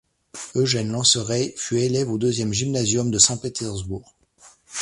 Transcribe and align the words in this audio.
Eugène 0.55 0.91
Lanceray 0.93 1.53
fut 1.57 1.77
élève 1.79 2.09
au 2.09 2.17
deuxième 2.17 2.51
gymnasium 2.53 3.11
de 3.11 3.19
Saint-Pétersbourg. 3.19 4.15